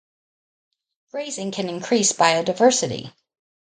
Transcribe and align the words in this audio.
Grazing 1.11 1.51
can 1.51 1.69
increase 1.69 2.11
biodiversity. 2.11 3.13